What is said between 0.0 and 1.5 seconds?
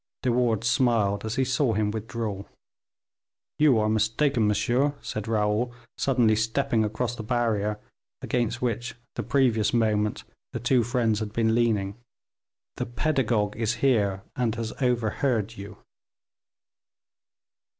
De Wardes smiled as he